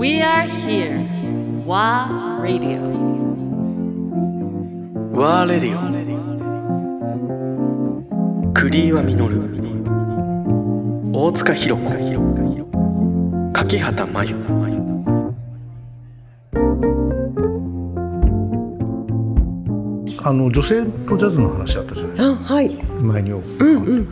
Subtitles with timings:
[0.00, 0.96] We are here.
[1.66, 2.80] WA Radio.
[5.12, 5.80] ワーレディオ
[8.54, 9.42] クリーワミノル
[11.12, 11.90] 大塚弘子。
[13.52, 14.36] 柿畑真由。
[20.24, 22.30] あの女性とジャズの話あったじゃないですか。
[22.30, 22.74] あはい。
[23.02, 24.08] 前に、うんうん。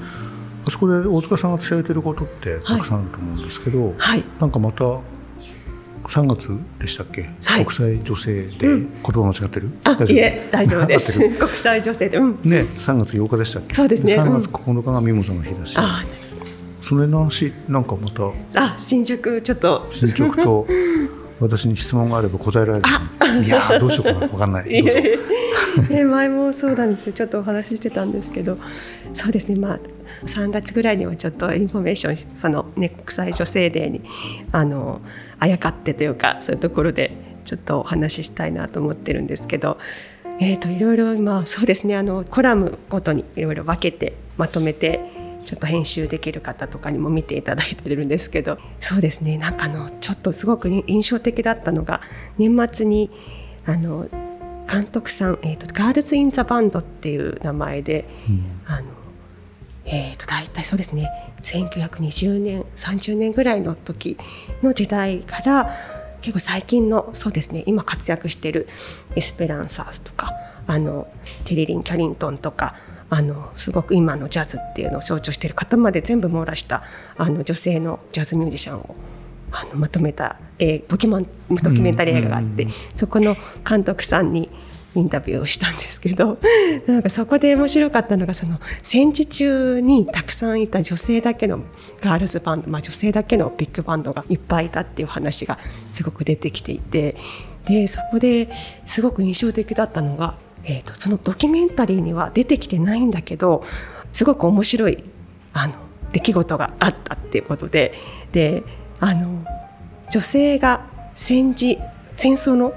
[0.66, 4.24] あそこで大塚さんが伝えてることってたくさんあると思うんですけど、はい。
[4.38, 5.00] なんかまた
[6.08, 7.66] 3月でしたっけ、はい。
[7.66, 9.70] 国際女性で、言葉間違ってる？
[9.84, 10.12] あ大丈夫？
[10.12, 11.18] いえ大丈夫です。
[11.38, 12.38] 国際女性でうん。
[12.44, 13.74] ね3月8日でしたっけ？
[13.74, 14.16] そうですね。
[14.16, 16.04] 3月9日がミモザの日だし、あ
[16.80, 18.22] それの話なんかまた？
[18.54, 19.86] あ新宿ちょっと。
[19.90, 20.66] 進捗と
[21.40, 22.84] 私に質問があれば答えられる。
[23.44, 24.82] いやーどうしようかな分かんない。
[24.82, 24.98] どうぞ。
[25.90, 27.06] ね、前もそうなんです。
[27.08, 28.56] よちょっとお話ししてたんですけど。
[29.14, 29.78] そうですねまあ
[30.24, 34.02] 3月ぐらいにはちょっとインフォメーションその、ね、国際女性デーに
[34.52, 35.00] あの
[35.38, 39.78] あやかってというかそういうところでちょっとお話ししたいなと思ってるんですけど、
[40.40, 45.00] えー、といろいろ今そうですねあのコラムごとにいろいろ分けてまとめて
[45.44, 52.02] ちょっと編集できる方とかにも見ていただいてるんですけどそうですねなんかあのちょっとすごく印象的だったのが
[52.36, 53.10] 年末に
[53.64, 54.08] あの
[54.70, 58.06] 監督さん、えーと「ガールズ・イン・ザ・バンド」っていう名前で、
[58.66, 58.84] あの
[59.90, 61.10] えー、と大体そうですね。
[61.42, 64.18] 1920年30年ぐらいの時
[64.62, 65.74] の時代から
[66.20, 67.64] 結構最近のそうですね。
[67.66, 68.68] 今活躍している
[69.16, 70.32] エスペランサーズとか
[70.66, 71.08] あの
[71.44, 72.74] テリリン・キャリントンとか
[73.10, 76.82] あのすごく今のジャズっていうのを象徴している方まで全部網羅した
[77.16, 78.94] あの女性のジャズミュージシャンを
[79.50, 84.50] あのまとめた、えードキュマンドキュメンタリー映画があって、そこの監督さんに
[84.94, 86.38] インタビューをしたんですけど
[86.86, 91.60] なんかそこで面白かったのがその戦時中にたくさんいた女性だけの
[92.00, 95.58] ガールズバンド、まあ、女性だけのビッグバンドがいっぱいいたっていう話が
[95.92, 97.16] すごく出てきていて
[97.66, 98.48] でそこで
[98.86, 100.34] すごく印象的だったのが、
[100.64, 103.64] えー、とそのドキュメンタリーには出てきてないんだけど
[104.12, 105.04] すごく面白い
[105.52, 105.74] あの
[106.12, 107.94] 出来事があったっていうことで
[108.32, 108.62] で
[109.00, 109.44] あの
[110.10, 111.78] 女性が戦時
[112.16, 112.72] 戦争の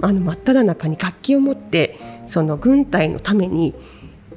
[0.00, 3.74] あの真っ只中に楽器を持ってその軍隊のために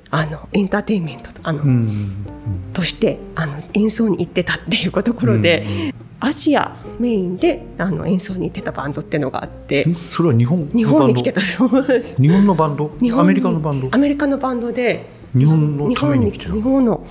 [0.09, 2.25] あのエンターテインメントあの、うん
[2.73, 12.15] としてあの演奏に行ってたっていうところで、アジアメインであの演奏に行ってたバンドっていうのがあってんそれは日本の日本に来てたそうです。
[12.21, 12.91] 日本のバンド？
[13.19, 13.89] アメリカのバンド？
[13.91, 17.05] アメリカのバンドで日本のために来てた日本の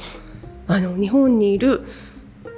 [0.66, 1.84] あの日本にいる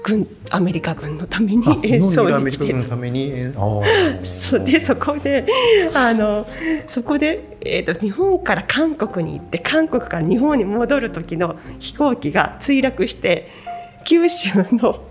[0.02, 2.68] 軍アメリカ軍のために演奏本に来てる。
[2.68, 4.24] リカ軍のためにえあー。
[4.24, 5.46] そうでそこで
[5.94, 6.46] あの
[6.86, 13.48] そこで、えー、と日本から韓国に行って韓国から日本に戻る時の飛行機が墜落して
[14.04, 15.04] 九州の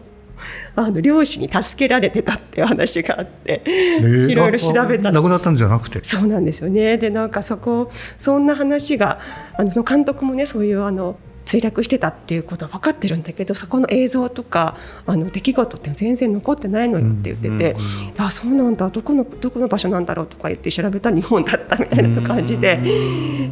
[0.75, 6.03] あの漁師に助けられてたっていう話があって、えーいろいろ調べた亡くなったんじゃなくて？
[6.03, 6.97] そうなんですよね。
[6.97, 9.19] でなんかそこそんな話が
[9.55, 11.17] あのその監督もねそういうあの
[11.51, 17.75] 墜落してたっていうことは分かってるんだけどそこの映像とかあの出来事って全然残ってないのよって言ってて、
[18.17, 22.79] あそうなんだどこのどこの場所なんだろうとか言って調べたら日本だったみたいな感じで、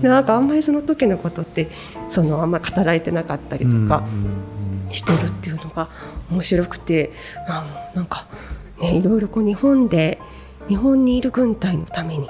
[0.01, 1.69] なんかあんまりその時のことって
[2.09, 4.03] そのあんまり語られてなかったりとか。
[4.91, 5.87] してるっていうのが
[6.31, 7.11] 面白くて
[7.47, 8.25] あなんか
[8.79, 10.19] ねいろいろこう日本で
[10.67, 12.27] 日本にいる軍隊のために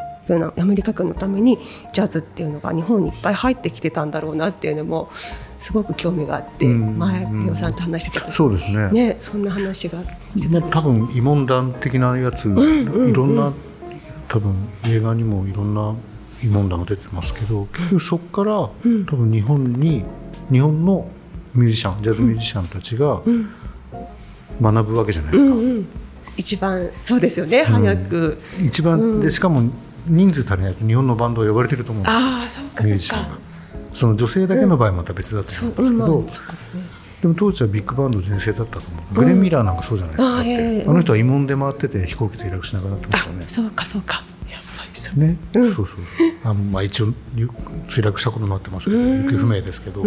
[0.58, 1.58] アメリカ軍のために
[1.92, 5.10] ジャズっていうのが日本にいっぱい入ってきてたんだろうなっていうのも
[5.60, 6.98] すごく興味があってうん。
[6.98, 8.90] 前レオさんと話してた時そうですね。
[8.92, 10.00] ねそんな話が。
[10.50, 13.52] まあ、多分慰問団的なやつ、いろんな
[14.28, 14.56] 多分
[14.86, 15.96] 映画にもいろんな
[16.42, 19.06] 慰問団が出てますけど結局そこから、うん。
[19.06, 20.06] 多分日本に
[20.50, 21.10] 日本の
[21.54, 23.54] ミュージシャンジャズミュージシャンたちがん。
[24.62, 25.88] 学ぶわけじゃないですか、うんうん。
[26.38, 28.38] 一番そうですよね、早く。
[28.66, 29.20] 一番、うん。
[29.20, 29.62] でしかも
[30.08, 32.18] 人数足りないと日本のバンドは呼ばれてると思うんですよ。
[32.20, 32.84] ああそうか。
[32.84, 33.49] ミュージシャンが
[33.92, 35.70] その女性だけの場合はまた別だと思
[36.18, 36.88] うんですけど、うんね。
[37.22, 43.44] でも当時はビッグバンド全盛だったと思う、グレン・ミラーなんかそうじゃないですか、あええあの人は慰問で回ってて飛行機墜落しなくなってますよね。
[43.46, 44.24] あそうかそうか。
[45.16, 45.64] ね、うん。
[45.64, 45.98] そうそうそう。
[46.44, 47.48] あのまあ一応ゆ
[47.88, 49.24] 墜落したことになってますけど、うん。
[49.26, 50.06] 行方不明ですけど、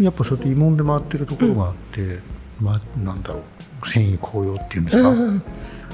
[0.00, 2.20] やっぱそうやって慰問で回ってるところがあって、
[2.60, 3.40] まあなんだろ
[3.82, 5.38] う戦意高揚っていうんですか、うん。
[5.38, 5.44] ね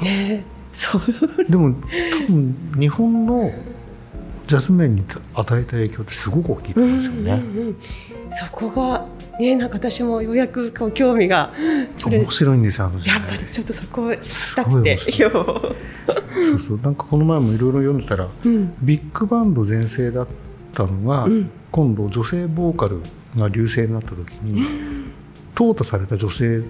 [0.03, 1.03] えそう。
[1.49, 3.51] でも多分日本の
[4.51, 5.05] ジャズ面に
[5.35, 7.77] 与えた影響ってすごく大きいですよね、うんうんうん
[8.33, 9.09] そこが
[9.41, 11.53] ねなんか私もようやくこう興味が。
[12.07, 13.17] 面白いんですよあの時代。
[13.19, 14.99] やっぱりちょっとそこを知りたくて。
[14.99, 15.45] そう
[16.65, 16.81] そう。
[16.81, 18.73] なんかこの前もいろいろ読んでたら、うん。
[18.83, 20.29] ビッグバンド全盛だっ
[20.73, 21.51] たのが、うん。
[21.73, 23.01] 今度女性ボーカル
[23.37, 24.63] が隆盛になった時に
[25.57, 26.67] 淘汰された女性ジ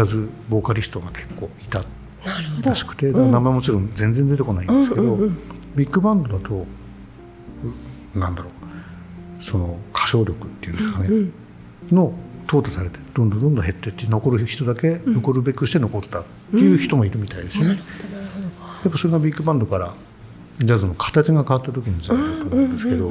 [0.00, 1.84] ャズボーカリストが結構いたっ
[2.24, 2.70] なるほど。
[2.70, 5.38] らしくて、名前もちろん全然出てこないんですけど、うんうんうん。
[5.76, 6.66] ビッグバンドだとう
[8.14, 11.32] なんだろうその歌唱力っていうんですかね、うん
[11.92, 12.14] の
[12.46, 17.78] 淘汰されてどんどんどんどん減ってって残る人だけ残るべくして残ったっていう人もいるみたいですよね。
[18.84, 19.94] やっぱそれがビッグバンドから
[20.58, 23.10] ジャズの形が変わった時の時代だと思うんですけど、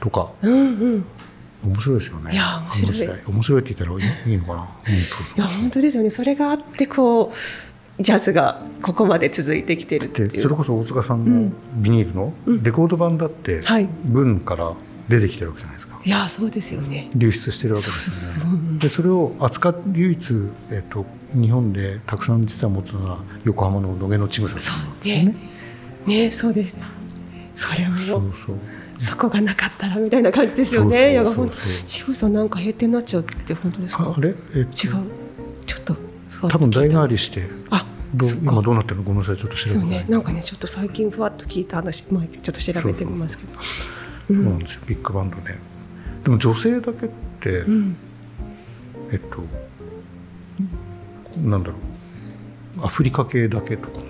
[0.00, 0.56] とかうんう
[0.98, 1.04] ん
[1.64, 2.32] 面白いですよね。
[2.32, 4.68] いや面白い面白いって言ったらいいのかな。
[4.88, 7.34] うん、そうそういや本当ですよねそれがあってこう
[8.00, 10.28] ジャズがここまで続いてきてるっていう。
[10.28, 13.88] でそれこそ大塚さんのビニールのレコード版だってはい。
[14.06, 14.72] 軍から
[15.08, 16.00] 出てきてるわけじゃないですか。
[16.04, 17.10] いやそうですよね。
[17.14, 18.78] 流出してるわけですよね。
[18.78, 20.34] でそれを扱っ唯一、
[20.70, 21.04] えっと
[21.34, 24.78] 日本でたくさん実は持ってたのは横浜の野毛のちぐささん。
[24.80, 25.34] なんですよね。
[26.06, 26.76] ねそうです
[27.54, 28.56] それをそうそう。
[28.98, 31.16] そこがなかったらみたいな感じですよね。
[31.16, 31.88] そうそうそうそう。
[31.88, 34.04] 志保さんなんか閉店になっちゃうって本当ですか？
[34.04, 34.66] ああれ、えっ違う
[36.48, 37.86] 多分代替わりしてたあ
[38.42, 39.02] 今どうなってるの？
[39.02, 39.84] ごめんなさいちょっと調べて。
[39.84, 43.62] ねなんかねちょっと最近ふわっと聞いた話まあちょっと調べてみますけど。
[43.62, 45.58] そうなんですよビッグバンドね
[46.24, 47.08] でも女性だけっ
[47.40, 47.96] て、うん。
[49.10, 49.42] えっと
[51.40, 51.74] なんだろ
[52.78, 52.84] う。
[52.84, 54.00] アフリカ系だけとか。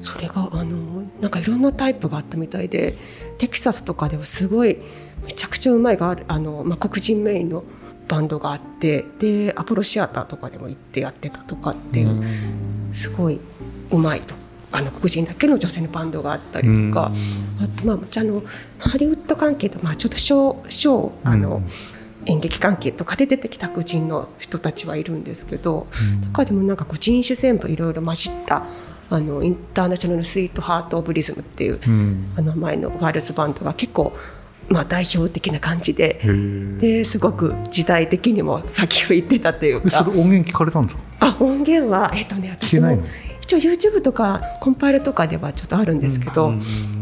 [0.00, 2.96] それがあのなんかいろんなタイプがあったみたいで
[3.38, 4.78] テキサスとかではすごい
[5.24, 7.64] めちゃくちゃうまいがあるあの、まあ、黒人メインの
[8.08, 12.24] バンドがあってでアポロシアターとかでも行ってやってたとかっていう
[12.92, 13.40] すごい
[13.90, 14.34] うまいと。
[14.70, 17.10] あの黒人だけの女性のバンドがあったりとか。
[17.60, 18.42] あとまああの
[18.78, 21.62] ハリウッド関係と、まあ、ちょっとショーショーあの、
[22.26, 25.86] 演劇関係とかで出てきた黒人の人たちはいるんですけど、
[26.26, 28.66] とかでもなんかこう人種全部いろいろ混じった
[29.10, 32.32] あのインターナショナル・スイート・ハート・オブ・リズムっていう、ん。
[32.36, 34.12] あの前のガールズバンドが結構、
[34.68, 36.20] まあ、代表的な感じで。
[36.22, 36.76] ー。
[36.78, 39.88] ですごく時代的にも先を行ってたというか。
[39.88, 41.02] えそれ音源聞かれたんですか？
[41.20, 43.02] あ音源はえっ、とね私も
[43.42, 46.52] 一応 YouTube とかコンパイルとかではちょっとあるんですけど、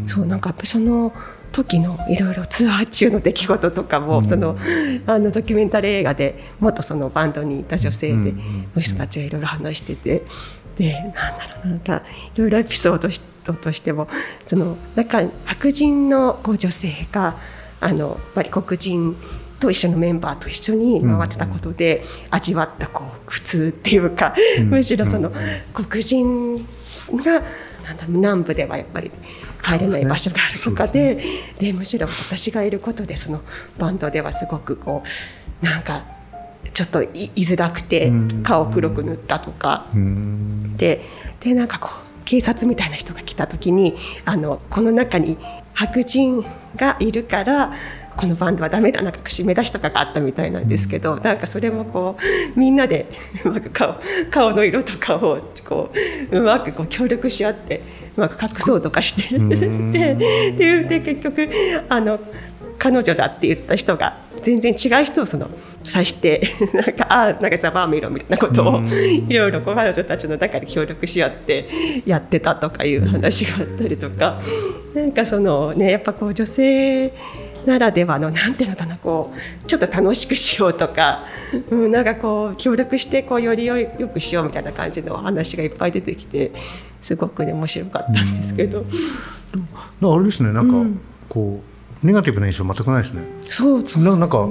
[0.07, 1.13] そうなんかその
[1.51, 4.57] 時のいろいろツアー中の出来事とかも、その
[5.05, 8.33] あのドキュメンタリー映画で元そのバンドにいた女性で、
[8.75, 10.23] の人たちがいろいろ話してて
[10.77, 12.03] でなんだろうなんか
[12.35, 12.97] いろいろエピソー
[13.45, 14.07] ドとしても
[14.45, 17.35] その中白人のこう女性が
[17.79, 19.15] あのやっぱり黒人
[19.59, 24.35] と一緒のメンバーと一緒に回ってたことで味わったこう苦痛っていうか、
[24.65, 25.31] むしろその
[25.73, 27.41] 黒人が
[27.83, 29.11] なんだろう南部ではやっぱり
[29.61, 31.23] 入れない場所があるとかで
[31.59, 33.41] でむしろ私がいることでその
[33.77, 35.03] バンドではすごくこ
[35.61, 36.03] うなんか
[36.73, 38.11] ちょっとい居づらくて
[38.43, 39.87] 顔黒く塗ったとか。
[40.77, 41.01] で
[41.39, 43.95] でなんかこう警察みたいな人が来た時に
[44.25, 45.37] あのこの中に
[45.73, 46.45] 白人
[46.75, 47.73] がいるから
[48.17, 52.17] このバンドはダメだなんか締め出しとかがあったみたいなんですけど、なんかそれもこ
[52.55, 53.05] うみんなで
[53.45, 53.95] うまく顔
[54.31, 55.91] 顔の色とかをこ
[56.31, 57.81] ううまくこう協力し合って
[58.17, 60.15] うまく隠そうとかして で
[60.57, 61.47] でで結局
[61.87, 62.19] あの
[62.79, 65.49] 彼女だって言った人が全然違う人をその
[65.85, 66.41] 指して
[66.73, 68.81] なんかああなんかざまあ見ろみたいなことを
[69.27, 71.67] いろいろこう彼女たちの中で協力し合って
[72.05, 74.39] やってたとかいう話があったりとか。
[74.93, 77.13] なんかそのねやっぱこう女性
[77.67, 79.31] ならではのなんていうのかなこ
[79.63, 81.25] うちょっと楽しくしようとか、
[81.69, 86.51] うん、なんかこう協力してこうよりよいよくしようみたいな感じの話がいっぱい出てきて
[87.01, 88.85] すごくね面白かったんですけど、
[90.01, 93.23] あれですねなんか、こうネガティブな印象全くないですね。
[93.49, 94.47] そうそうななんか、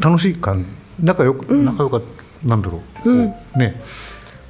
[0.00, 0.64] 楽しい感
[1.02, 3.80] 仲良く、仲良かったなんだろう、ね。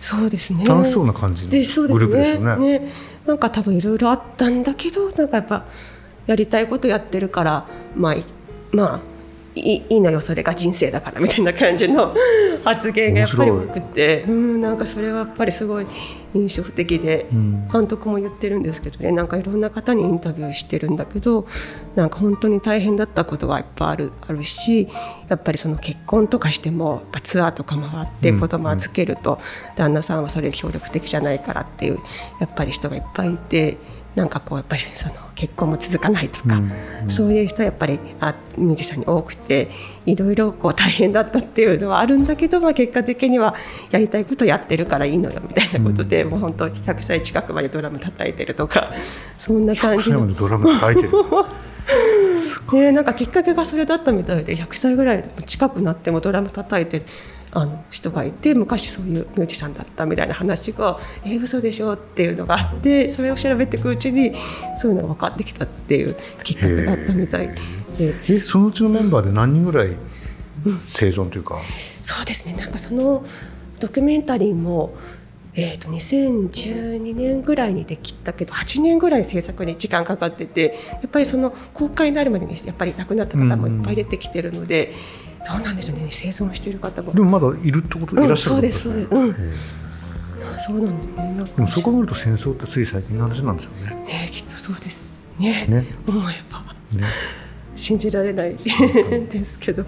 [0.01, 0.65] そうですね。
[0.65, 2.79] 楽しそうな感じのでそうですグループですよね。
[2.79, 2.89] ね。
[3.27, 5.65] なんか多分いろいろあったんだけどなんかやっぱ
[6.27, 7.67] やりたいことやってるから
[7.97, 8.25] まあい
[8.73, 9.01] まあ
[9.55, 12.15] いいいいのよそれが人生だからみたいな感じの
[12.65, 14.25] 発言がやっぱり多くて。
[14.29, 15.87] うんなんかそれはやっぱりすごい
[16.35, 17.27] 印象的で、
[17.73, 21.47] 監督も言ってるんですけどねなんかいろんな方にインタビューしてるんだけど
[21.95, 24.89] なんか本当に大変だったことがいっぱいあるあるし
[25.29, 29.41] やっぱりその結婚とかしてもやっぱツアーとか回って子供預けると、
[29.77, 31.99] 旦那さんはそれ協力的じゃないからっていう
[32.41, 33.79] やっぱり人がいっぱいいて。
[34.19, 36.61] なんかこうやっぱりその結婚も続かないとか、
[37.09, 39.71] そういう人はやっぱりあミュージシャンに多くて
[40.07, 43.55] いろいろこう大変だったっていうのはあるんだけど、まあ、結果的には
[43.93, 48.93] やりたいことやってるからいいのよみたいなことで、もう本当100歳近くまでドラム叩いてるとか
[49.39, 51.13] そんな感じの最後にドラム叩いてる。
[52.73, 57.03] ね、なんかきっかけがそれだったみたいで100歳ぐらい近くなってもドラム叩いて
[57.53, 64.35] あの人がいて昔そういうミュージシャンだったみたいな話が「えー、嘘でしょ」っていうのがあってそれを調べていくうちに
[64.77, 67.49] そういうのが分かってきたっていうきっかけだったみたい
[67.99, 68.15] で。
[68.29, 69.97] えそのうちのメンバーで何人ぐらい
[70.85, 71.59] 生存というか、
[72.03, 72.55] そうですね。
[72.55, 73.25] なんかその
[73.81, 74.95] ドキュメンタリーも、
[75.55, 84.95] えー、と2012年ぐらいにできたけど8年ぐらい制作に時間かかっててやっぱりその公開になるまでにやっぱり亡くなった方もいっぱい出てきてるので、
[85.53, 86.09] どうなんでしょうね。
[86.11, 87.13] 生存している方も。
[87.13, 89.31] でもまだいるってこと、いらっしゃるうん、そうですうです、うん、
[90.55, 91.45] あそうなんですね。
[91.57, 94.05] でもそう考えると戦争ってつい最近の話なんですよね。
[94.05, 95.29] ねきっとそうです。
[95.39, 95.67] ね。
[95.67, 95.87] ね。
[96.07, 96.61] 思えば。
[96.93, 97.07] ね。
[97.77, 98.57] 信じられない。
[98.59, 99.85] ですけど。